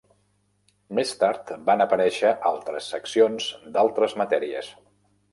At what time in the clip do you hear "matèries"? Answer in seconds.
4.23-4.71